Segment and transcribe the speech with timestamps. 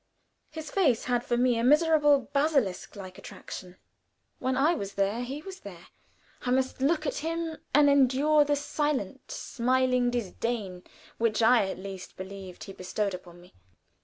[0.49, 3.75] His face had for me a miserable, basilisk like attraction.
[4.39, 5.89] When I was there he was there,
[6.41, 10.81] I must look at him and endure the silent, smiling disdain
[11.19, 13.53] which I at least believed he bestowed upon me.